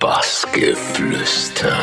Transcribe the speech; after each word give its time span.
Bassgeflüster. 0.00 1.76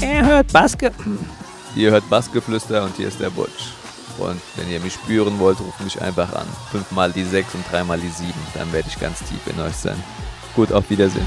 Er 0.00 0.26
hört 0.26 0.52
Baske. 0.52 0.92
Ihr 1.74 1.90
hört 1.90 2.08
Bassgeflüster 2.10 2.84
und 2.84 2.96
hier 2.96 3.08
ist 3.08 3.18
der 3.18 3.30
Butch. 3.30 3.48
Und 4.18 4.40
wenn 4.56 4.70
ihr 4.70 4.80
mich 4.80 4.92
spüren 4.92 5.38
wollt, 5.38 5.58
ruft 5.60 5.80
mich 5.80 6.02
einfach 6.02 6.34
an. 6.34 6.46
Fünfmal 6.70 7.10
die 7.12 7.24
sechs 7.24 7.54
und 7.54 7.64
dreimal 7.70 7.98
die 7.98 8.08
sieben. 8.08 8.40
Dann 8.54 8.70
werde 8.72 8.88
ich 8.88 9.00
ganz 9.00 9.20
tief 9.20 9.40
in 9.46 9.58
euch 9.60 9.76
sein. 9.76 10.02
Gut, 10.54 10.70
auf 10.70 10.90
Wiedersehen. 10.90 11.26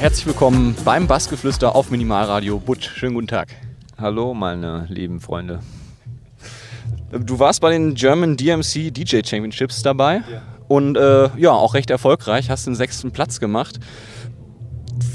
Herzlich 0.00 0.26
willkommen 0.26 0.74
beim 0.82 1.06
Bassgeflüster 1.06 1.76
auf 1.76 1.90
Minimalradio 1.90 2.58
Butch. 2.58 2.88
Schönen 2.88 3.12
guten 3.12 3.26
Tag. 3.26 3.48
Hallo, 3.98 4.32
meine 4.32 4.86
lieben 4.88 5.20
Freunde. 5.20 5.60
Du 7.12 7.38
warst 7.38 7.60
bei 7.60 7.70
den 7.70 7.92
German 7.92 8.38
DMC 8.38 8.94
DJ 8.94 9.20
Championships 9.22 9.82
dabei 9.82 10.22
und 10.68 10.96
äh, 10.96 11.28
ja, 11.36 11.50
auch 11.50 11.74
recht 11.74 11.90
erfolgreich, 11.90 12.48
hast 12.48 12.66
den 12.66 12.74
sechsten 12.74 13.10
Platz 13.10 13.40
gemacht. 13.40 13.78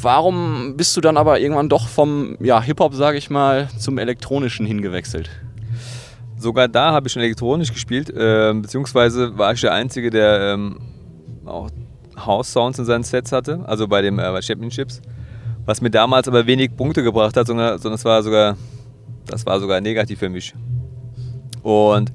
Warum 0.04 0.78
bist 0.78 0.96
du 0.96 1.02
dann 1.02 1.18
aber 1.18 1.40
irgendwann 1.40 1.68
doch 1.68 1.88
vom 1.88 2.38
ja, 2.40 2.62
Hip-Hop, 2.62 2.94
sage 2.94 3.18
ich 3.18 3.32
mal, 3.32 3.70
zum 3.80 3.98
elektronischen 3.98 4.68
hingewechselt? 4.68 5.32
Sogar 6.38 6.68
da 6.68 6.92
habe 6.92 7.08
ich 7.08 7.14
schon 7.14 7.24
elektronisch 7.24 7.74
gespielt, 7.74 8.12
äh, 8.12 8.54
beziehungsweise 8.54 9.36
war 9.36 9.52
ich 9.52 9.62
der 9.62 9.74
Einzige, 9.74 10.12
der 10.12 10.54
ähm, 10.54 10.80
auch 11.44 11.72
House-Sounds 12.18 12.80
in 12.80 12.86
seinen 12.86 13.04
Sets 13.04 13.32
hatte, 13.32 13.60
also 13.66 13.88
bei 13.88 14.02
den 14.02 14.20
äh, 14.20 14.42
Championships. 14.42 15.02
Was 15.66 15.82
mir 15.82 15.90
damals 15.90 16.28
aber 16.28 16.46
wenig 16.46 16.76
Punkte 16.76 17.04
gebracht 17.04 17.36
hat, 17.36 17.48
sondern, 17.48 17.80
sondern 17.80 17.96
es 17.96 18.06
war 18.06 18.22
sogar, 18.22 18.56
das 19.26 19.46
war 19.46 19.60
sogar 19.60 19.82
negativ 19.82 20.20
für 20.20 20.30
mich. 20.30 20.54
Und 21.64 22.12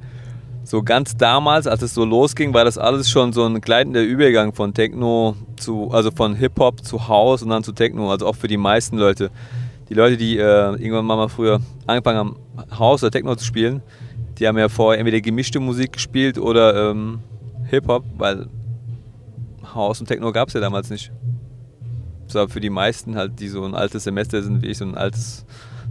so 0.62 0.82
ganz 0.84 1.16
damals, 1.16 1.66
als 1.66 1.82
es 1.82 1.94
so 1.94 2.04
losging, 2.04 2.54
war 2.54 2.64
das 2.64 2.78
alles 2.78 3.10
schon 3.10 3.32
so 3.32 3.44
ein 3.44 3.60
gleitender 3.60 4.02
Übergang 4.02 4.54
von 4.54 4.72
Techno 4.72 5.34
zu, 5.56 5.90
also 5.90 6.12
von 6.12 6.36
Hip-Hop 6.36 6.84
zu 6.84 7.08
House 7.08 7.42
und 7.42 7.48
dann 7.48 7.64
zu 7.64 7.72
Techno, 7.72 8.10
also 8.10 8.26
auch 8.26 8.36
für 8.36 8.46
die 8.46 8.56
meisten 8.56 8.96
Leute. 8.96 9.30
Die 9.88 9.94
Leute, 9.94 10.16
die 10.16 10.38
äh, 10.38 10.76
irgendwann 10.76 11.06
mal 11.06 11.28
früher 11.28 11.60
angefangen 11.86 12.18
haben, 12.18 12.36
House 12.78 13.02
oder 13.02 13.10
Techno 13.10 13.34
zu 13.34 13.44
spielen, 13.44 13.82
die 14.38 14.46
haben 14.46 14.56
ja 14.56 14.68
vorher 14.68 15.00
entweder 15.00 15.20
gemischte 15.20 15.58
Musik 15.58 15.94
gespielt 15.94 16.38
oder 16.38 16.90
ähm, 16.90 17.18
Hip-Hop, 17.70 18.04
weil 18.16 18.46
House 19.74 20.00
und 20.00 20.06
Techno 20.06 20.32
gab 20.32 20.48
es 20.48 20.54
ja 20.54 20.60
damals 20.60 20.90
nicht. 20.90 21.12
Das 22.26 22.34
war 22.34 22.48
für 22.48 22.60
die 22.60 22.70
meisten 22.70 23.16
halt, 23.16 23.40
die 23.40 23.48
so 23.48 23.64
ein 23.64 23.74
altes 23.74 24.04
Semester 24.04 24.42
sind, 24.42 24.62
wie 24.62 24.68
ich, 24.68 24.78
so 24.78 24.84
ein 24.84 24.96
altes, 24.96 25.44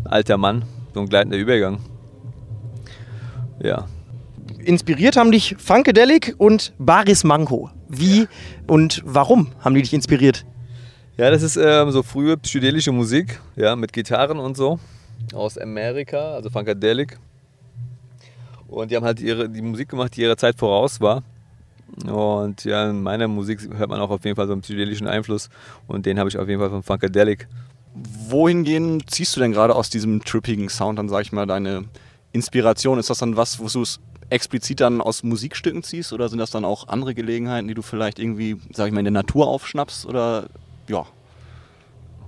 ein 0.04 0.08
alter 0.08 0.38
Mann, 0.38 0.64
so 0.94 1.02
ein 1.02 1.10
gleitender 1.10 1.38
Übergang. 1.38 1.80
Ja, 3.62 3.86
Inspiriert 4.70 5.16
haben 5.16 5.32
dich 5.32 5.56
Funkadelic 5.58 6.36
und 6.38 6.74
Baris 6.78 7.24
Manko. 7.24 7.70
Wie 7.88 8.28
und 8.68 9.02
warum 9.06 9.52
haben 9.62 9.74
die 9.74 9.82
dich 9.82 9.94
inspiriert? 9.94 10.46
Ja, 11.18 11.32
das 11.32 11.44
ist 11.44 11.58
ähm, 11.58 11.92
so 11.92 12.04
frühe 12.04 12.38
psychedelische 12.38 12.92
Musik, 12.92 13.40
ja, 13.56 13.76
mit 13.76 13.94
Gitarren 13.94 14.38
und 14.38 14.58
so. 14.58 14.80
Aus 15.34 15.58
Amerika, 15.58 16.34
also 16.34 16.50
Funkadelic. 16.50 17.18
Und 18.68 18.92
die 18.92 18.96
haben 18.96 19.06
halt 19.06 19.20
ihre, 19.22 19.50
die 19.50 19.62
Musik 19.62 19.90
gemacht, 19.90 20.16
die 20.16 20.22
ihrer 20.22 20.38
Zeit 20.38 20.58
voraus 20.58 21.02
war. 21.02 21.24
Und 22.06 22.64
ja, 22.64 22.90
in 22.90 23.02
meiner 23.02 23.28
Musik 23.28 23.60
hört 23.76 23.90
man 23.90 24.00
auch 24.00 24.10
auf 24.10 24.24
jeden 24.24 24.36
Fall 24.36 24.48
so 24.48 24.54
einen 24.54 24.62
psychedelischen 24.62 25.08
Einfluss. 25.08 25.50
Und 25.88 26.06
den 26.06 26.20
habe 26.20 26.30
ich 26.30 26.38
auf 26.38 26.48
jeden 26.48 26.60
Fall 26.60 26.70
von 26.70 26.84
Funkadelic. 26.84 27.48
Wohingehend 27.94 29.10
ziehst 29.10 29.36
du 29.36 29.40
denn 29.40 29.52
gerade 29.52 29.76
aus 29.76 29.90
diesem 29.90 30.24
trippigen 30.24 30.70
Sound 30.70 31.00
dann, 31.00 31.10
sag 31.10 31.22
ich 31.22 31.32
mal, 31.32 31.46
deine 31.46 31.86
Inspiration? 32.32 33.00
Ist 33.00 33.10
das 33.10 33.20
dann 33.20 33.36
was, 33.36 33.60
wo 33.60 33.68
du 33.68 33.82
es 33.82 34.00
explizit 34.30 34.80
dann 34.80 35.02
aus 35.02 35.24
Musikstücken 35.24 35.84
ziehst 35.84 36.14
oder 36.14 36.30
sind 36.30 36.38
das 36.40 36.52
dann 36.52 36.66
auch 36.66 36.88
andere 36.88 37.16
Gelegenheiten, 37.16 37.68
die 37.68 37.74
du 37.74 37.82
vielleicht 37.82 38.20
irgendwie, 38.20 38.58
sag 38.72 38.88
ich 38.88 38.94
mal, 38.94 39.00
in 39.00 39.06
der 39.06 39.12
Natur 39.12 39.48
aufschnappst 39.48 40.06
oder 40.06 40.48
ja? 40.88 41.06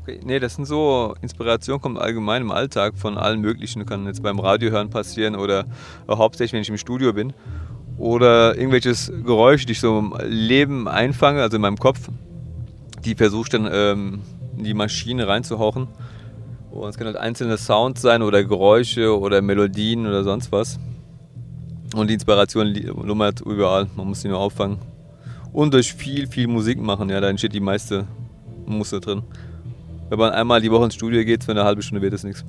Okay, 0.02 0.20
nee, 0.24 0.40
das 0.40 0.56
sind 0.56 0.66
so, 0.66 1.16
Inspiration 1.22 1.80
kommt 1.80 2.00
allgemein 2.00 2.42
im 2.42 2.50
Alltag 2.50 2.98
von 2.98 3.20
allen 3.20 3.40
möglichen. 3.40 3.86
Kann 3.86 4.08
jetzt 4.08 4.24
beim 4.24 4.40
Radio 4.40 4.72
hören 4.72 4.90
passieren 4.90 5.36
oder 5.36 5.66
hauptsächlich, 6.10 6.54
wenn 6.54 6.62
ich 6.64 6.70
im 6.70 6.78
Studio 6.78 7.14
bin. 7.14 7.34
Oder 8.02 8.58
irgendwelches 8.58 9.14
Geräusch, 9.24 9.68
die 9.68 9.74
ich 9.74 9.80
so 9.80 10.00
im 10.00 10.16
Leben 10.26 10.88
einfange, 10.88 11.44
also 11.44 11.58
in 11.58 11.62
meinem 11.62 11.78
Kopf. 11.78 12.10
Die 13.06 13.14
versuche 13.14 13.44
ich 13.44 13.50
dann 13.50 13.70
ähm, 13.72 14.22
in 14.58 14.64
die 14.64 14.74
Maschine 14.74 15.28
reinzuhauchen. 15.28 15.88
Und 16.72 16.90
es 16.90 16.98
können 16.98 17.14
halt 17.14 17.18
einzelne 17.18 17.58
Sounds 17.58 18.02
sein 18.02 18.24
oder 18.24 18.44
Geräusche 18.44 19.20
oder 19.20 19.44
Melodien 19.44 20.08
oder 20.08 20.24
sonst 20.24 20.52
was. 20.52 20.80
Und 21.94 22.10
die 22.10 22.16
Inspiration 22.16 22.74
lummert 22.74 23.42
überall, 23.42 23.88
man 23.96 24.08
muss 24.08 24.22
sie 24.22 24.30
nur 24.30 24.40
auffangen. 24.40 24.80
Und 25.54 25.76
durch 25.76 25.94
viel, 25.94 26.26
viel 26.26 26.48
Musik 26.48 26.82
machen, 26.82 27.08
ja, 27.10 27.22
da 27.22 27.30
entsteht 27.30 27.54
die 27.54 27.60
meiste 27.60 28.08
Muster 28.66 29.00
drin. 29.00 29.22
Wenn 30.10 30.18
man 30.18 30.32
einmal 30.32 30.60
die 30.60 30.72
Woche 30.72 30.86
ins 30.86 30.96
Studio 30.96 31.24
geht, 31.24 31.44
für 31.44 31.52
eine 31.52 31.66
halbe 31.66 31.84
Stunde 31.84 32.02
wird 32.02 32.14
das 32.14 32.24
nichts. 32.24 32.44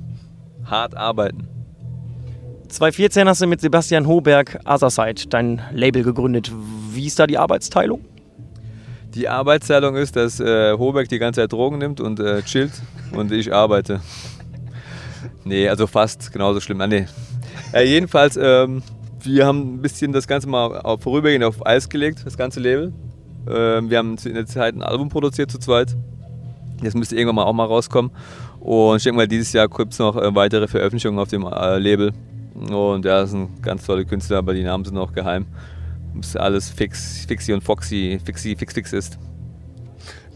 Hart 0.65 0.97
arbeiten. 0.97 1.47
2014 2.73 3.29
hast 3.29 3.39
du 3.39 3.45
mit 3.45 3.61
Sebastian 3.61 4.07
Hoberg 4.07 4.59
Otherside 4.65 5.27
dein 5.29 5.61
Label 5.73 6.01
gegründet. 6.01 6.51
Wie 6.91 7.05
ist 7.05 7.19
da 7.19 7.27
die 7.27 7.37
Arbeitsteilung? 7.37 8.03
Die 9.13 9.29
Arbeitsteilung 9.29 9.95
ist, 9.95 10.15
dass 10.15 10.39
äh, 10.39 10.73
Hoberg 10.73 11.07
die 11.07 11.19
ganze 11.19 11.41
Zeit 11.41 11.51
Drogen 11.51 11.77
nimmt 11.77 12.01
und 12.01 12.19
äh, 12.19 12.41
chillt 12.41 12.71
und 13.11 13.31
ich 13.31 13.53
arbeite. 13.53 14.01
Nee, 15.43 15.69
also 15.69 15.85
fast 15.85 16.33
genauso 16.33 16.61
schlimm. 16.61 16.81
Ah, 16.81 16.87
nee. 16.87 17.05
Äh, 17.73 17.83
jedenfalls, 17.83 18.37
ähm, 18.41 18.81
wir 19.21 19.45
haben 19.45 19.75
ein 19.75 19.81
bisschen 19.83 20.11
das 20.11 20.27
Ganze 20.27 20.49
mal 20.49 20.79
auf, 20.81 21.03
vorübergehend 21.03 21.45
auf 21.45 21.63
Eis 21.63 21.89
gelegt, 21.89 22.23
das 22.25 22.37
ganze 22.37 22.59
Label. 22.59 22.91
Ähm, 23.47 23.91
wir 23.91 23.99
haben 23.99 24.15
in 24.25 24.33
der 24.33 24.47
Zeit 24.47 24.73
ein 24.73 24.81
Album 24.81 25.09
produziert 25.09 25.51
zu 25.51 25.59
zweit. 25.59 25.95
Das 26.81 26.95
müsste 26.95 27.15
irgendwann 27.15 27.35
mal 27.35 27.43
auch 27.43 27.53
mal 27.53 27.67
rauskommen. 27.67 28.09
Und 28.59 28.97
ich 28.97 29.03
denke 29.03 29.17
mal, 29.17 29.27
dieses 29.27 29.53
Jahr 29.53 29.69
gibt 29.69 29.93
es 29.93 29.99
noch 29.99 30.15
äh, 30.15 30.33
weitere 30.33 30.67
Veröffentlichungen 30.67 31.19
auf 31.19 31.27
dem 31.27 31.45
äh, 31.45 31.77
Label. 31.77 32.13
Und 32.53 33.05
ja, 33.05 33.21
das 33.21 33.31
sind 33.31 33.61
ganz 33.63 33.85
tolle 33.85 34.05
Künstler, 34.05 34.37
aber 34.37 34.53
die 34.53 34.63
Namen 34.63 34.85
sind 34.85 34.95
noch 34.95 35.13
geheim. 35.13 35.45
Bis 36.13 36.35
alles 36.35 36.69
fix, 36.69 37.25
fixi 37.25 37.53
und 37.53 37.63
foxy, 37.63 38.19
fixi, 38.23 38.55
fix, 38.55 38.73
fix 38.73 38.93
ist. 38.93 39.17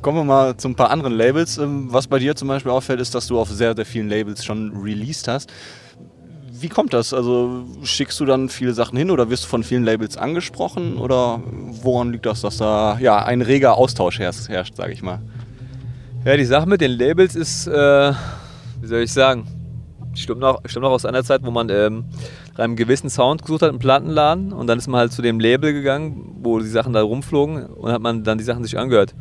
Kommen 0.01 0.19
wir 0.19 0.23
mal 0.23 0.57
zu 0.57 0.67
ein 0.67 0.75
paar 0.75 0.89
anderen 0.89 1.13
Labels. 1.13 1.57
Ähm, 1.57 1.88
Was 1.91 2.07
bei 2.07 2.19
dir 2.19 2.35
zum 2.35 2.47
Beispiel 2.47 2.72
auffällt, 2.72 3.00
ist, 3.00 3.13
dass 3.16 3.28
du 3.28 3.39
auf 3.39 3.50
sehr, 3.50 3.75
sehr 3.75 3.85
vielen 3.85 4.09
Labels 4.09 4.44
schon 4.44 4.75
released 4.81 5.28
hast. 5.28 5.51
Wie 6.59 6.69
kommt 6.69 6.94
das? 6.94 7.13
Also 7.13 7.66
schickst 7.83 8.19
du 8.19 8.25
dann 8.25 8.49
viele 8.49 8.73
Sachen 8.73 8.97
hin 8.97 9.11
oder 9.11 9.29
wirst 9.29 9.44
du 9.44 9.47
von 9.47 9.63
vielen 9.63 9.84
Labels 9.84 10.17
angesprochen? 10.17 10.97
Oder 10.97 11.41
woran 11.45 12.11
liegt 12.11 12.25
das, 12.25 12.41
dass 12.41 12.57
da 12.57 12.97
ja, 12.99 13.23
ein 13.23 13.41
reger 13.41 13.75
Austausch 13.75 14.17
herrscht, 14.17 14.49
herrscht 14.49 14.75
sage 14.75 14.94
ich 14.94 15.03
mal? 15.03 15.22
Ja, 16.25 16.35
die 16.35 16.45
Sache 16.45 16.67
mit 16.67 16.81
den 16.81 16.91
Labels 16.91 17.35
ist, 17.35 17.67
äh, 17.67 18.13
wie 18.81 18.88
soll 18.88 19.01
ich 19.01 19.13
sagen, 19.13 19.47
stimmt 20.22 20.41
noch, 20.41 20.61
stimmt 20.66 20.83
noch 20.83 20.91
aus 20.91 21.05
einer 21.05 21.23
Zeit, 21.23 21.41
wo 21.44 21.51
man 21.51 21.69
ähm, 21.69 22.05
nach 22.53 22.66
einem 22.66 22.75
gewissen 22.75 23.09
Sound 23.09 23.41
gesucht 23.41 23.61
hat, 23.61 23.69
einen 23.69 23.79
Plattenladen 23.79 24.53
und 24.53 24.67
dann 24.67 24.78
ist 24.78 24.88
man 24.88 25.00
halt 25.00 25.11
zu 25.11 25.22
dem 25.22 25.39
Label 25.39 25.73
gegangen, 25.73 26.35
wo 26.41 26.59
die 26.59 26.67
Sachen 26.67 26.94
da 26.94 27.01
rumflogen 27.01 27.66
und 27.66 27.91
hat 27.91 28.01
man 28.01 28.23
dann 28.23 28.38
die 28.38 28.44
Sachen 28.44 28.63
sich 28.63 28.78
angehört. 28.78 29.13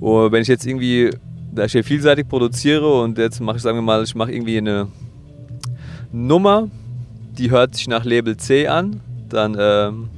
Und 0.00 0.32
wenn 0.32 0.42
ich 0.42 0.48
jetzt 0.48 0.66
irgendwie, 0.66 1.10
da 1.52 1.64
ich 1.64 1.72
ja 1.72 1.82
vielseitig 1.82 2.28
produziere 2.28 3.02
und 3.02 3.18
jetzt 3.18 3.40
mache 3.40 3.56
ich, 3.56 3.62
sagen 3.62 3.78
wir 3.78 3.82
mal, 3.82 4.02
ich 4.02 4.14
mache 4.14 4.32
irgendwie 4.32 4.58
eine 4.58 4.88
Nummer, 6.10 6.68
die 7.38 7.50
hört 7.50 7.74
sich 7.74 7.88
nach 7.88 8.04
Label 8.04 8.36
C 8.36 8.66
an, 8.66 9.00
dann 9.28 9.56
ähm, 9.58 10.08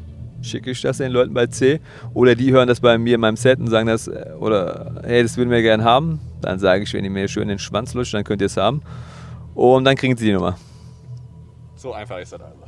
schicke 0.44 0.70
ich 0.70 0.80
das 0.80 0.98
den 0.98 1.12
Leuten 1.12 1.34
bei 1.34 1.46
C. 1.46 1.80
Oder 2.12 2.34
die 2.34 2.52
hören 2.52 2.68
das 2.68 2.80
bei 2.80 2.98
mir 2.98 3.14
in 3.14 3.20
meinem 3.20 3.36
Set 3.36 3.58
und 3.58 3.68
sagen 3.68 3.86
das, 3.86 4.08
äh, 4.08 4.26
oder 4.38 5.02
hey, 5.04 5.22
das 5.22 5.36
würden 5.36 5.50
wir 5.50 5.62
gerne 5.62 5.84
haben. 5.84 6.20
Dann 6.40 6.58
sage 6.58 6.82
ich, 6.82 6.92
wenn 6.92 7.04
ihr 7.04 7.10
mir 7.10 7.28
schön 7.28 7.48
den 7.48 7.58
Schwanz 7.58 7.94
lutscht, 7.94 8.14
dann 8.14 8.24
könnt 8.24 8.42
ihr 8.42 8.46
es 8.46 8.56
haben. 8.56 8.82
Und 9.54 9.84
dann 9.84 9.96
kriegen 9.96 10.16
sie 10.16 10.26
die 10.26 10.32
Nummer. 10.32 10.56
So 11.76 11.92
einfach 11.92 12.18
ist 12.18 12.32
das 12.32 12.40
also. 12.40 12.58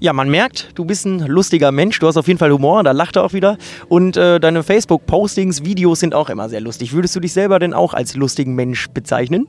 Ja, 0.00 0.12
man 0.12 0.28
merkt, 0.28 0.76
du 0.76 0.84
bist 0.84 1.06
ein 1.06 1.20
lustiger 1.20 1.72
Mensch. 1.72 1.98
Du 1.98 2.06
hast 2.06 2.16
auf 2.16 2.26
jeden 2.26 2.38
Fall 2.38 2.52
Humor, 2.52 2.82
da 2.82 2.90
lacht 2.90 3.16
er 3.16 3.24
auch 3.24 3.32
wieder. 3.32 3.56
Und 3.88 4.16
äh, 4.16 4.38
deine 4.40 4.62
Facebook-Postings, 4.62 5.64
Videos 5.64 6.00
sind 6.00 6.14
auch 6.14 6.28
immer 6.28 6.48
sehr 6.48 6.60
lustig. 6.60 6.92
Würdest 6.92 7.16
du 7.16 7.20
dich 7.20 7.32
selber 7.32 7.58
denn 7.58 7.72
auch 7.72 7.94
als 7.94 8.14
lustigen 8.14 8.54
Mensch 8.54 8.88
bezeichnen? 8.90 9.46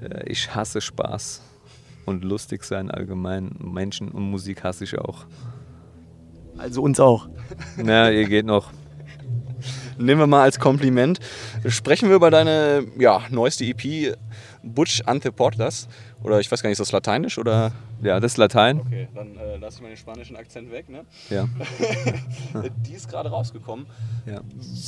Äh, 0.00 0.24
Ich 0.30 0.54
hasse 0.54 0.80
Spaß 0.80 1.42
und 2.06 2.24
lustig 2.24 2.64
sein 2.64 2.90
allgemein. 2.90 3.50
Menschen 3.60 4.08
und 4.08 4.22
Musik 4.24 4.64
hasse 4.64 4.84
ich 4.84 4.98
auch. 4.98 5.26
Also 6.58 6.82
uns 6.82 6.98
auch. 6.98 7.28
Na, 7.76 8.10
ihr 8.10 8.26
geht 8.28 8.46
noch. 8.46 8.70
Nehmen 9.98 10.20
wir 10.20 10.26
mal 10.26 10.42
als 10.42 10.58
Kompliment. 10.58 11.20
Sprechen 11.66 12.08
wir 12.08 12.16
über 12.16 12.30
deine 12.30 12.86
ja, 12.98 13.22
neueste 13.30 13.64
EP, 13.64 14.16
Butch 14.62 15.02
Ante 15.06 15.32
Portas. 15.32 15.88
Oder 16.22 16.40
ich 16.40 16.50
weiß 16.50 16.62
gar 16.62 16.68
nicht, 16.68 16.78
ist 16.78 16.86
das 16.86 16.92
Lateinisch 16.92 17.38
oder? 17.38 17.72
Ja, 18.02 18.20
das 18.20 18.32
ist 18.32 18.38
Latein. 18.38 18.80
Okay, 18.80 19.08
dann 19.14 19.36
äh, 19.36 19.56
lasse 19.56 19.76
ich 19.76 19.82
mal 19.82 19.88
den 19.88 19.96
spanischen 19.96 20.36
Akzent 20.36 20.70
weg. 20.70 20.88
Ne? 20.88 21.04
Ja. 21.30 21.48
Die 22.86 22.94
ist 22.94 23.08
gerade 23.08 23.28
rausgekommen. 23.28 23.86
ja. 24.26 24.40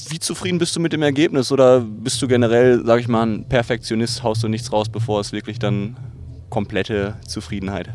Wie 0.08 0.18
zufrieden 0.18 0.58
bist 0.58 0.76
du 0.76 0.80
mit 0.80 0.92
dem 0.92 1.02
Ergebnis 1.02 1.50
oder 1.50 1.80
bist 1.80 2.20
du 2.22 2.28
generell, 2.28 2.84
sag 2.84 3.00
ich 3.00 3.08
mal, 3.08 3.26
ein 3.26 3.48
Perfektionist, 3.48 4.22
haust 4.22 4.42
du 4.42 4.48
nichts 4.48 4.72
raus, 4.72 4.88
bevor 4.88 5.20
es 5.20 5.32
wirklich 5.32 5.58
dann 5.58 5.96
komplette 6.50 7.16
Zufriedenheit 7.26 7.90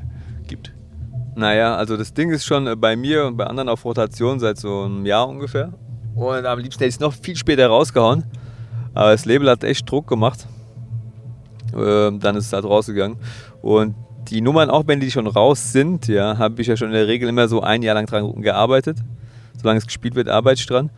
gibt? 0.47 0.73
Naja, 1.35 1.75
also 1.75 1.95
das 1.95 2.13
Ding 2.13 2.31
ist 2.31 2.45
schon 2.45 2.67
äh, 2.67 2.75
bei 2.75 2.95
mir 2.95 3.25
und 3.25 3.37
bei 3.37 3.45
anderen 3.45 3.69
auf 3.69 3.85
Rotation 3.85 4.39
seit 4.39 4.57
so 4.57 4.83
einem 4.83 5.05
Jahr 5.05 5.27
ungefähr. 5.27 5.73
Und 6.19 6.45
am 6.45 6.59
liebsten 6.59 6.79
hätte 6.79 6.89
ich 6.89 6.95
es 6.95 6.99
noch 6.99 7.13
viel 7.13 7.37
später 7.37 7.67
rausgehauen. 7.67 8.25
Aber 8.93 9.11
das 9.11 9.23
Label 9.23 9.49
hat 9.49 9.63
echt 9.63 9.89
Druck 9.89 10.07
gemacht. 10.07 10.47
Ähm, 11.73 12.19
dann 12.19 12.35
ist 12.35 12.47
es 12.47 12.53
halt 12.53 12.65
rausgegangen. 12.65 13.17
Und 13.61 13.95
die 14.27 14.41
Nummern, 14.41 14.69
auch 14.69 14.85
wenn 14.85 14.99
die 14.99 15.11
schon 15.11 15.27
raus 15.27 15.71
sind, 15.71 16.07
ja, 16.07 16.37
habe 16.37 16.61
ich 16.61 16.67
ja 16.67 16.75
schon 16.75 16.89
in 16.89 16.93
der 16.93 17.07
Regel 17.07 17.29
immer 17.29 17.47
so 17.47 17.61
ein 17.61 17.81
Jahr 17.83 17.95
lang 17.95 18.05
dran 18.05 18.41
gearbeitet. 18.41 18.97
Solange 19.61 19.77
es 19.77 19.85
gespielt 19.85 20.15
wird, 20.15 20.27
arbeite 20.27 20.59
ich 20.59 20.67
dran. 20.67 20.89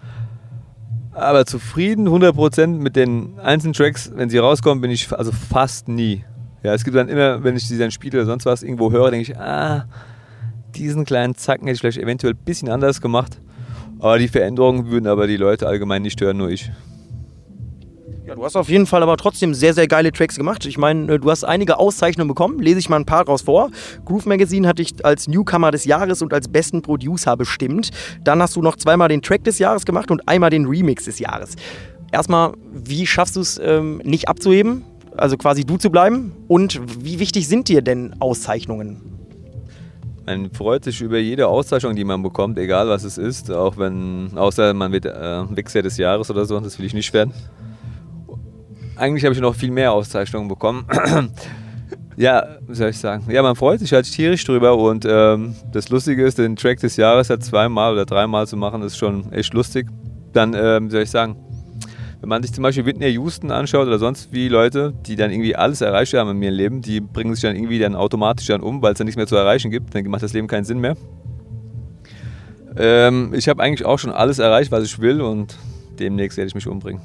Aber 1.12 1.46
zufrieden, 1.46 2.08
100% 2.08 2.68
mit 2.68 2.96
den 2.96 3.40
einzelnen 3.40 3.74
Tracks, 3.74 4.12
wenn 4.16 4.30
sie 4.30 4.40
rauskommen, 4.40 4.82
bin 4.82 4.90
ich 4.90 5.12
also 5.12 5.32
fast 5.32 5.88
nie. 5.88 6.24
Ja, 6.64 6.74
es 6.74 6.84
gibt 6.84 6.96
dann 6.96 7.10
immer, 7.10 7.44
wenn 7.44 7.56
ich 7.56 7.68
sie 7.68 7.78
dann 7.78 7.92
spiele 7.92 8.20
oder 8.20 8.26
sonst 8.26 8.46
was 8.46 8.64
irgendwo 8.64 8.92
höre, 8.92 9.12
denke 9.12 9.32
ich, 9.32 9.38
ah, 9.38 9.86
diesen 10.74 11.06
kleinen 11.06 11.36
Zacken 11.36 11.68
hätte 11.68 11.76
ich 11.76 11.82
vielleicht 11.82 12.00
eventuell 12.00 12.34
ein 12.34 12.44
bisschen 12.44 12.70
anders 12.70 13.02
gemacht. 13.02 13.40
Aber 14.02 14.18
die 14.18 14.28
Veränderungen 14.28 14.90
würden 14.90 15.06
aber 15.06 15.28
die 15.28 15.38
Leute 15.38 15.68
allgemein 15.68 16.02
nicht 16.02 16.20
hören, 16.20 16.38
nur 16.38 16.50
ich. 16.50 16.72
Ja, 18.26 18.34
du 18.34 18.44
hast 18.44 18.56
auf 18.56 18.68
jeden 18.68 18.88
Fall 18.88 19.04
aber 19.04 19.16
trotzdem 19.16 19.54
sehr, 19.54 19.76
sehr 19.76 19.88
geile 19.88 20.12
Tracks 20.12 20.38
gemacht. 20.38 20.66
Ich 20.66 20.80
meine, 20.80 21.14
äh, 21.14 21.20
du 21.20 21.30
hast 21.30 21.44
einige 21.44 21.78
Auszeichnungen 21.78 22.28
bekommen. 22.28 22.60
Lese 22.60 22.80
ich 22.80 22.90
mal 22.90 22.96
ein 22.96 23.06
paar 23.06 23.26
draus 23.26 23.44
vor. 23.44 23.70
Groove 24.06 24.26
Magazine 24.26 24.68
hat 24.68 24.80
dich 24.80 25.06
als 25.06 25.28
Newcomer 25.28 25.70
des 25.70 25.86
Jahres 25.86 26.24
und 26.24 26.34
als 26.34 26.48
besten 26.48 26.82
Producer 26.82 27.38
bestimmt. 27.38 27.92
Dann 28.24 28.42
hast 28.42 28.56
du 28.56 28.64
noch 28.64 28.76
zweimal 28.76 29.10
den 29.10 29.22
Track 29.22 29.44
des 29.44 29.60
Jahres 29.60 29.86
gemacht 29.86 30.10
und 30.10 30.28
einmal 30.28 30.50
den 30.50 30.66
Remix 30.66 31.06
des 31.06 31.20
Jahres. 31.20 31.56
Erstmal, 32.12 32.54
wie 32.72 33.06
schaffst 33.06 33.36
du 33.36 33.42
es 33.42 33.62
ähm, 33.64 34.02
nicht 34.04 34.28
abzuheben? 34.28 34.84
Also 35.16 35.38
quasi 35.38 35.64
du 35.64 35.78
zu 35.78 35.92
bleiben? 35.92 36.32
Und 36.48 36.82
wie 37.06 37.20
wichtig 37.20 37.48
sind 37.48 37.70
dir 37.70 37.84
denn 37.84 38.16
Auszeichnungen? 38.20 39.11
Man 40.26 40.52
freut 40.52 40.84
sich 40.84 41.02
über 41.02 41.18
jede 41.18 41.48
Auszeichnung, 41.48 41.96
die 41.96 42.04
man 42.04 42.22
bekommt, 42.22 42.58
egal 42.60 42.88
was 42.88 43.04
es 43.04 43.18
ist, 43.18 43.50
auch 43.50 43.78
wenn, 43.78 44.32
außer 44.36 44.74
man 44.74 44.92
wird 44.92 45.06
äh, 45.06 45.56
Wichser 45.56 45.82
des 45.82 45.98
Jahres 45.98 46.30
oder 46.30 46.46
so, 46.46 46.60
das 46.60 46.78
will 46.78 46.86
ich 46.86 46.94
nicht 46.94 47.12
werden. 47.14 47.34
Eigentlich 48.96 49.24
habe 49.26 49.34
ich 49.34 49.42
noch 49.42 49.56
viel 49.56 49.72
mehr 49.72 49.92
Auszeichnungen 49.92 50.48
bekommen. 50.48 50.86
ja, 52.18 52.46
wie 52.68 52.76
soll 52.76 52.90
ich 52.90 53.00
sagen? 53.00 53.26
Ja, 53.32 53.42
man 53.42 53.56
freut 53.56 53.80
sich 53.80 53.92
halt 53.94 54.06
tierisch 54.06 54.46
drüber 54.46 54.78
und 54.78 55.06
ähm, 55.10 55.56
das 55.72 55.90
Lustige 55.90 56.24
ist, 56.24 56.38
den 56.38 56.56
Track 56.56 56.80
des 56.82 56.98
Jahres 56.98 57.32
halt 57.32 57.44
zweimal 57.44 57.94
oder 57.94 58.06
dreimal 58.06 58.46
zu 58.46 58.58
machen, 58.58 58.84
ist 58.84 58.98
schon 58.98 59.32
echt 59.34 59.54
lustig. 59.56 59.88
Dann, 60.34 60.54
ähm, 60.54 60.88
wie 60.88 60.92
soll 60.92 61.02
ich 61.02 61.12
sagen, 61.12 61.36
wenn 62.22 62.30
man 62.30 62.44
sich 62.44 62.54
zum 62.54 62.62
Beispiel 62.62 62.86
Whitney 62.86 63.08
Houston 63.10 63.52
anschaut 63.52 63.88
oder 63.88 63.98
sonst 63.98 64.32
wie 64.32 64.48
Leute, 64.48 64.94
die 65.08 65.16
dann 65.16 65.32
irgendwie 65.32 65.56
alles 65.56 65.82
erreicht 65.82 66.14
haben 66.14 66.30
in 66.30 66.42
ihrem 66.42 66.54
Leben, 66.54 66.82
die 66.82 67.02
bringen 67.02 67.34
sich 67.34 67.42
dann 67.42 67.56
irgendwie 67.56 67.80
dann 67.80 67.96
automatisch 67.96 68.48
dann 68.48 68.62
um, 68.62 68.82
weil 68.82 68.94
es 68.94 69.00
dann 69.00 69.06
nichts 69.06 69.18
mehr 69.18 69.28
zu 69.28 69.36
erreichen 69.36 69.72
gibt, 69.72 69.96
dann 69.96 70.06
macht 70.06 70.22
das 70.22 70.34
Leben 70.34 70.48
keinen 70.48 70.64
Sinn 70.64 70.80
mehr. 70.80 70.96
Ähm, 72.78 73.34
ich 73.34 73.50
habe 73.50 73.62
eigentlich 73.62 73.86
auch 73.86 73.98
schon 73.98 74.12
alles 74.12 74.40
erreicht, 74.40 74.72
was 74.72 74.84
ich 74.84 75.00
will 75.00 75.20
und 75.20 75.58
demnächst 76.00 76.38
werde 76.38 76.48
ich 76.48 76.56
mich 76.56 76.68
umbringen. 76.68 77.02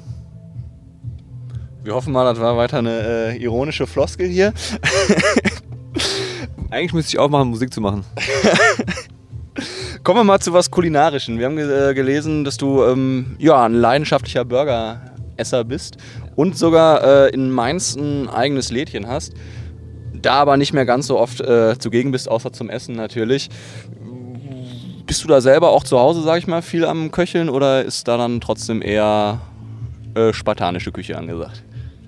Wir 1.83 1.95
hoffen 1.95 2.13
mal, 2.13 2.23
das 2.23 2.39
war 2.39 2.55
weiter 2.55 2.77
eine 2.77 3.33
äh, 3.33 3.37
ironische 3.37 3.87
Floskel 3.87 4.27
hier. 4.27 4.53
Eigentlich 6.69 6.93
müsste 6.93 7.09
ich 7.09 7.19
auch 7.19 7.29
machen, 7.29 7.49
Musik 7.49 7.73
zu 7.73 7.81
machen. 7.81 8.03
Kommen 10.03 10.19
wir 10.19 10.23
mal 10.23 10.39
zu 10.39 10.53
was 10.53 10.71
Kulinarischen. 10.71 11.39
Wir 11.39 11.47
haben 11.47 11.55
ge 11.55 11.89
äh, 11.89 11.93
gelesen, 11.93 12.43
dass 12.43 12.57
du 12.57 12.83
ähm, 12.83 13.35
ja, 13.39 13.65
ein 13.65 13.73
leidenschaftlicher 13.73 14.45
Burgeresser 15.37 15.63
bist 15.63 15.97
und 16.35 16.57
sogar 16.57 17.03
äh, 17.03 17.29
in 17.29 17.51
Mainz 17.51 17.95
ein 17.95 18.29
eigenes 18.29 18.71
Lädchen 18.71 19.07
hast. 19.07 19.33
Da 20.13 20.33
aber 20.33 20.57
nicht 20.57 20.73
mehr 20.73 20.85
ganz 20.85 21.07
so 21.07 21.19
oft 21.19 21.41
äh, 21.41 21.77
zugegen 21.77 22.11
bist, 22.11 22.29
außer 22.29 22.51
zum 22.51 22.69
Essen 22.69 22.95
natürlich. 22.95 23.49
Bist 25.05 25.23
du 25.23 25.27
da 25.27 25.39
selber 25.39 25.69
auch 25.69 25.83
zu 25.83 25.99
Hause, 25.99 26.21
sag 26.21 26.39
ich 26.39 26.47
mal, 26.47 26.61
viel 26.61 26.85
am 26.85 27.11
Köcheln 27.11 27.49
oder 27.49 27.85
ist 27.85 28.07
da 28.07 28.17
dann 28.17 28.41
trotzdem 28.41 28.81
eher 28.81 29.39
äh, 30.15 30.33
spartanische 30.33 30.91
Küche 30.91 31.17
angesagt? 31.17 31.63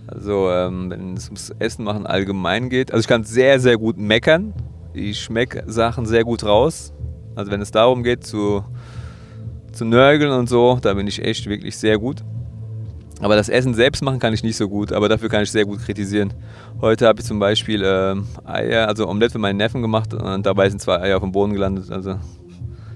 Also, 0.07 0.49
ähm, 0.49 0.89
wenn 0.89 1.15
es 1.15 1.27
ums 1.27 1.53
Essen 1.59 1.85
machen 1.85 2.07
allgemein 2.07 2.69
geht, 2.69 2.91
also 2.91 3.01
ich 3.01 3.07
kann 3.07 3.23
sehr, 3.23 3.59
sehr 3.59 3.77
gut 3.77 3.97
meckern. 3.97 4.53
Ich 4.93 5.21
schmecke 5.21 5.63
Sachen 5.67 6.07
sehr 6.07 6.23
gut 6.23 6.43
raus. 6.43 6.91
Also, 7.35 7.51
wenn 7.51 7.61
es 7.61 7.69
darum 7.69 8.03
geht, 8.03 8.25
zu, 8.25 8.63
zu 9.71 9.85
nörgeln 9.85 10.31
und 10.31 10.49
so, 10.49 10.79
da 10.81 10.95
bin 10.95 11.05
ich 11.05 11.23
echt 11.23 11.45
wirklich 11.47 11.77
sehr 11.77 11.99
gut. 11.99 12.23
Aber 13.21 13.35
das 13.35 13.49
Essen 13.49 13.73
selbst 13.73 14.01
machen 14.01 14.19
kann 14.19 14.33
ich 14.33 14.43
nicht 14.43 14.55
so 14.55 14.69
gut, 14.69 14.93
aber 14.93 15.09
dafür 15.09 15.27
kann 15.29 15.43
ich 15.43 15.51
sehr 15.51 15.65
gut 15.65 15.79
kritisieren. 15.79 16.33
Heute 16.79 17.05
habe 17.05 17.19
ich 17.19 17.25
zum 17.25 17.39
Beispiel 17.39 17.83
ähm, 17.85 18.27
Eier, 18.45 18.87
also 18.87 19.07
Omelette 19.07 19.33
für 19.33 19.39
meinen 19.39 19.57
Neffen 19.57 19.81
gemacht 19.81 20.13
und 20.13 20.45
dabei 20.45 20.69
sind 20.69 20.79
zwei 20.81 21.01
Eier 21.01 21.17
auf 21.17 21.23
dem 21.23 21.31
Boden 21.31 21.53
gelandet. 21.53 21.91
Also, 21.91 22.11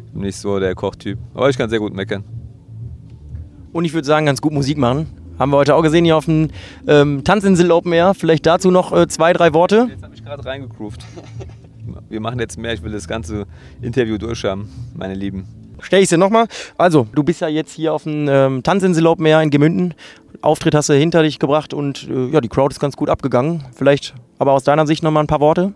ich 0.05 0.11
bin 0.13 0.21
nicht 0.21 0.37
so 0.37 0.59
der 0.59 0.75
Kochtyp. 0.75 1.19
Aber 1.33 1.49
ich 1.49 1.57
kann 1.57 1.69
sehr 1.69 1.79
gut 1.79 1.93
meckern. 1.93 2.23
Und 3.73 3.85
ich 3.85 3.93
würde 3.93 4.05
sagen, 4.07 4.25
ganz 4.25 4.39
gut 4.39 4.53
Musik 4.53 4.77
machen. 4.77 5.07
Haben 5.39 5.51
wir 5.51 5.57
heute 5.57 5.75
auch 5.75 5.81
gesehen 5.81 6.05
hier 6.05 6.15
auf 6.15 6.25
dem 6.25 6.49
ähm, 6.87 7.23
Tanzinsel 7.23 7.71
Open 7.71 7.91
Air. 7.91 8.13
Vielleicht 8.13 8.45
dazu 8.45 8.71
noch 8.71 8.93
äh, 8.93 9.07
zwei, 9.07 9.33
drei 9.33 9.53
Worte. 9.53 9.87
Jetzt 9.89 10.03
habe 10.03 10.13
ich 10.15 10.23
gerade 10.23 10.45
reingegroovt. 10.45 11.03
Wir 12.09 12.21
machen 12.21 12.39
jetzt 12.39 12.57
mehr, 12.57 12.73
ich 12.73 12.81
will 12.81 12.93
das 12.93 13.09
ganze 13.09 13.45
Interview 13.81 14.17
durchhaben, 14.17 14.69
meine 14.93 15.15
Lieben. 15.15 15.62
Stell 15.83 16.01
ich 16.01 16.09
dir 16.09 16.17
nochmal. 16.17 16.47
Also, 16.77 17.07
du 17.13 17.23
bist 17.23 17.41
ja 17.41 17.47
jetzt 17.47 17.73
hier 17.73 17.93
auf 17.93 18.03
dem 18.03 18.27
ähm, 18.27 18.63
Tanzinsel 18.63 19.05
Open 19.05 19.25
Air 19.25 19.41
in 19.41 19.49
Gemünden. 19.49 19.93
Auftritt 20.41 20.75
hast 20.75 20.89
du 20.89 20.93
hinter 20.93 21.23
dich 21.23 21.39
gebracht 21.39 21.73
und 21.73 22.09
äh, 22.09 22.27
ja, 22.27 22.41
die 22.41 22.49
Crowd 22.49 22.73
ist 22.73 22.79
ganz 22.79 22.97
gut 22.97 23.09
abgegangen. 23.09 23.63
Vielleicht 23.75 24.13
aber 24.39 24.53
aus 24.53 24.63
deiner 24.63 24.87
Sicht 24.87 25.03
nochmal 25.03 25.23
ein 25.23 25.27
paar 25.27 25.39
Worte. 25.39 25.73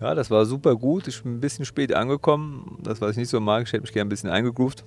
Ja, 0.00 0.14
das 0.14 0.30
war 0.30 0.44
super 0.46 0.76
gut. 0.76 1.08
Ich 1.08 1.22
bin 1.22 1.36
ein 1.36 1.40
bisschen 1.40 1.64
spät 1.64 1.94
angekommen. 1.94 2.78
Das, 2.82 3.00
was 3.00 3.12
ich 3.12 3.16
nicht 3.16 3.30
so 3.30 3.40
mag, 3.40 3.64
ich 3.64 3.72
hätte 3.72 3.82
mich 3.82 3.92
gerne 3.92 4.06
ein 4.06 4.10
bisschen 4.10 4.30
eingegroovt. 4.30 4.84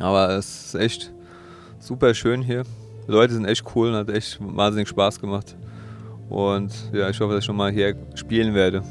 Aber 0.00 0.30
es 0.30 0.66
ist 0.66 0.74
echt 0.74 1.12
super 1.78 2.14
schön 2.14 2.42
hier. 2.42 2.64
Die 3.06 3.12
Leute 3.12 3.34
sind 3.34 3.44
echt 3.44 3.64
cool 3.74 3.88
und 3.88 3.94
hat 3.94 4.10
echt 4.10 4.38
wahnsinnig 4.40 4.88
Spaß 4.88 5.20
gemacht. 5.20 5.56
Und 6.28 6.72
ja, 6.92 7.08
ich 7.08 7.20
hoffe, 7.20 7.34
dass 7.34 7.40
ich 7.40 7.46
schon 7.46 7.56
mal 7.56 7.70
hier 7.70 7.94
spielen 8.14 8.54
werde. 8.54 8.82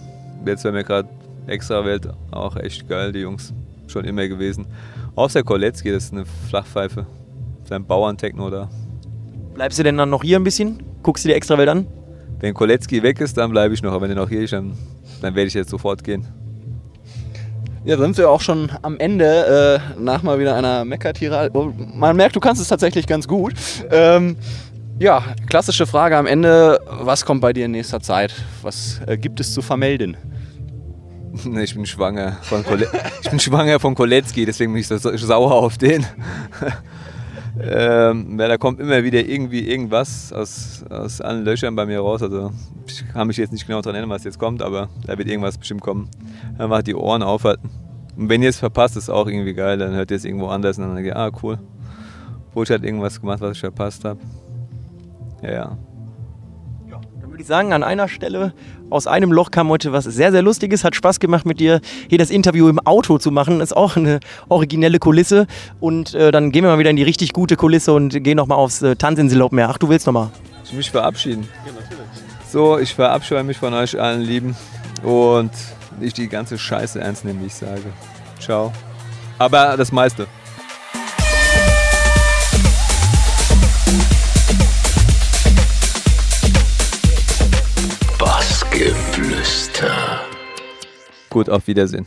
Jetzt 0.45 0.63
wäre 0.63 0.73
mir 0.73 0.83
gerade 0.83 1.09
extra 1.47 1.83
Welt 1.83 2.07
auch 2.31 2.55
echt 2.55 2.87
geil, 2.87 3.11
die 3.11 3.19
Jungs. 3.19 3.53
Schon 3.87 4.05
immer 4.05 4.27
gewesen. 4.27 4.67
Außer 5.15 5.43
Koletzki, 5.43 5.91
das 5.91 6.05
ist 6.05 6.13
eine 6.13 6.25
Flachpfeife. 6.49 7.05
Sein 7.63 7.85
Bauerntechno 7.85 8.49
da. 8.49 8.69
Bleibst 9.53 9.79
du 9.79 9.83
denn 9.83 9.97
dann 9.97 10.09
noch 10.09 10.23
hier 10.23 10.37
ein 10.37 10.43
bisschen? 10.43 10.83
Guckst 11.03 11.23
du 11.23 11.29
dir 11.29 11.35
extra 11.35 11.57
Welt 11.57 11.69
an? 11.69 11.87
Wenn 12.39 12.53
Koletzki 12.53 13.01
weg 13.01 13.21
ist, 13.21 13.37
dann 13.37 13.51
bleibe 13.51 13.73
ich 13.73 13.81
noch. 13.81 13.91
Aber 13.91 14.01
wenn 14.01 14.11
er 14.11 14.17
noch 14.17 14.29
hier 14.29 14.41
ist, 14.41 14.53
dann, 14.53 14.73
dann 15.21 15.35
werde 15.35 15.47
ich 15.47 15.53
jetzt 15.53 15.69
sofort 15.69 16.03
gehen. 16.03 16.27
Ja, 17.85 17.97
sind 17.97 18.17
wir 18.17 18.29
auch 18.29 18.41
schon 18.41 18.71
am 18.81 18.97
Ende, 18.97 19.79
äh, 19.97 20.01
nach 20.01 20.23
mal 20.23 20.39
wieder 20.39 20.55
einer 20.55 20.83
Meckertirade. 20.85 21.51
Oh, 21.53 21.71
Man 21.93 22.15
merkt, 22.15 22.35
du 22.35 22.39
kannst 22.39 22.59
es 22.59 22.67
tatsächlich 22.67 23.05
ganz 23.05 23.27
gut. 23.27 23.53
Ähm, 23.91 24.35
ja, 24.97 25.23
klassische 25.47 25.85
Frage 25.85 26.17
am 26.17 26.25
Ende. 26.25 26.79
Was 27.01 27.25
kommt 27.25 27.41
bei 27.41 27.53
dir 27.53 27.65
in 27.65 27.71
nächster 27.71 27.99
Zeit? 27.99 28.33
Was 28.63 29.01
äh, 29.05 29.17
gibt 29.17 29.39
es 29.39 29.53
zu 29.53 29.61
vermelden? 29.61 30.17
Ich 31.63 31.75
bin 31.75 31.85
schwanger 31.85 32.37
von, 32.43 32.63
Kole 32.63 32.87
ich 33.21 33.29
bin 33.29 33.39
schwanger 33.39 33.79
von 33.79 33.95
Koletzki, 33.95 34.45
deswegen 34.45 34.73
bin 34.73 34.81
ich 34.81 34.87
so 34.87 34.97
sauer 34.97 35.51
auf 35.51 35.77
den. 35.77 36.05
ähm, 37.61 38.39
ja, 38.39 38.47
da 38.47 38.57
kommt 38.57 38.79
immer 38.79 39.03
wieder 39.03 39.25
irgendwie 39.25 39.67
irgendwas 39.67 40.31
aus, 40.33 40.83
aus 40.89 41.21
allen 41.21 41.43
Löchern 41.43 41.75
bei 41.75 41.85
mir 41.85 41.99
raus. 41.99 42.21
Also 42.21 42.51
ich 42.87 43.03
kann 43.13 43.27
mich 43.27 43.37
jetzt 43.37 43.53
nicht 43.53 43.67
genau 43.67 43.81
daran 43.81 43.95
erinnern, 43.95 44.11
was 44.11 44.23
jetzt 44.23 44.39
kommt, 44.39 44.61
aber 44.61 44.89
da 45.05 45.17
wird 45.17 45.27
irgendwas 45.27 45.57
bestimmt 45.57 45.81
kommen. 45.81 46.09
Einfach 46.57 46.81
die 46.81 46.95
Ohren 46.95 47.23
aufhalten. 47.23 47.69
Und 48.17 48.29
wenn 48.29 48.41
ihr 48.41 48.49
es 48.49 48.59
verpasst, 48.59 48.95
ist 48.95 49.09
auch 49.09 49.27
irgendwie 49.27 49.53
geil. 49.53 49.77
Dann 49.77 49.93
hört 49.93 50.11
ihr 50.11 50.17
es 50.17 50.25
irgendwo 50.25 50.47
anders 50.47 50.77
und 50.77 50.85
dann 50.85 50.95
denkt 50.95 51.07
ihr, 51.07 51.17
ah 51.17 51.31
cool. 51.43 51.59
Bush 52.53 52.69
hat 52.69 52.83
irgendwas 52.83 53.19
gemacht, 53.19 53.41
was 53.41 53.53
ich 53.53 53.59
verpasst 53.59 54.05
habe. 54.05 54.19
Ja, 55.41 55.51
ja. 55.51 55.77
Würde 57.35 57.41
ich 57.41 57.49
sagen, 57.49 57.73
an 57.73 57.83
einer 57.83 58.07
Stelle 58.07 58.53
aus 58.89 59.07
einem 59.07 59.29
Loch 59.33 59.51
kam 59.51 59.67
heute 59.67 59.91
was 59.91 60.05
sehr, 60.05 60.31
sehr 60.31 60.41
Lustiges. 60.41 60.85
Hat 60.85 60.95
Spaß 60.95 61.19
gemacht 61.19 61.45
mit 61.45 61.59
dir, 61.59 61.81
hier 62.07 62.17
das 62.17 62.29
Interview 62.29 62.69
im 62.69 62.79
Auto 62.79 63.17
zu 63.17 63.29
machen. 63.29 63.59
Ist 63.59 63.75
auch 63.75 63.97
eine 63.97 64.21
originelle 64.47 64.99
Kulisse. 64.99 65.45
Und 65.81 66.13
äh, 66.13 66.31
dann 66.31 66.53
gehen 66.53 66.63
wir 66.63 66.71
mal 66.71 66.79
wieder 66.79 66.91
in 66.91 66.95
die 66.95 67.03
richtig 67.03 67.33
gute 67.33 67.57
Kulisse 67.57 67.91
und 67.91 68.23
gehen 68.23 68.37
nochmal 68.37 68.57
aufs 68.57 68.81
äh, 68.83 68.95
Tanzinsel 68.95 69.41
Open 69.41 69.59
Air. 69.59 69.67
Ach, 69.69 69.77
du 69.77 69.89
willst 69.89 70.05
nochmal? 70.05 70.29
Ich 70.63 70.71
will 70.71 70.77
mich 70.77 70.89
verabschieden. 70.89 71.45
So, 72.49 72.79
ich 72.79 72.95
verabscheue 72.95 73.43
mich 73.43 73.57
von 73.57 73.73
euch 73.73 73.99
allen 73.99 74.21
Lieben 74.21 74.55
und 75.03 75.51
nicht 75.99 76.15
die 76.15 76.29
ganze 76.29 76.57
Scheiße 76.57 77.01
ernst 77.01 77.25
nehmen, 77.25 77.41
wie 77.41 77.47
ich 77.47 77.55
sage. 77.55 77.81
Ciao. 78.39 78.71
Aber 79.39 79.75
das 79.75 79.91
meiste. 79.91 80.25
Gut, 91.35 91.49
auf 91.49 91.67
Wiedersehen. 91.67 92.05